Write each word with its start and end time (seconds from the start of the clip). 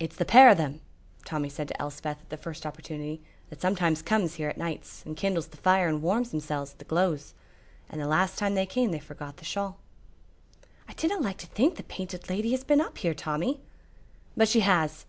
"It's 0.00 0.16
the 0.16 0.24
pair 0.24 0.48
o' 0.48 0.54
them," 0.54 0.80
Tommy 1.24 1.48
said 1.48 1.68
to 1.68 1.80
Elspeth 1.80 2.20
at 2.20 2.30
the 2.30 2.36
first 2.36 2.66
opportunity, 2.66 3.22
"that 3.48 3.60
sometimes 3.60 4.02
comes 4.02 4.34
here 4.34 4.48
at 4.48 4.58
nights 4.58 5.04
and 5.06 5.16
kindles 5.16 5.46
the 5.46 5.56
fire 5.56 5.86
and 5.86 6.02
warms 6.02 6.32
themsels 6.32 6.72
at 6.72 6.80
the 6.80 6.84
gloze. 6.84 7.32
And 7.88 8.00
the 8.00 8.08
last 8.08 8.38
time 8.38 8.56
they 8.56 8.66
came 8.66 8.90
they 8.90 8.98
forgot 8.98 9.36
the 9.36 9.44
shawl." 9.44 9.78
"I 10.88 10.94
dinna 10.94 11.18
like 11.20 11.38
to 11.38 11.46
think 11.46 11.76
the 11.76 11.84
Painted 11.84 12.28
Lady 12.28 12.50
has 12.50 12.64
been 12.64 12.80
up 12.80 12.98
here, 12.98 13.14
Tommy." 13.14 13.60
"But 14.36 14.48
she 14.48 14.62
has. 14.66 15.06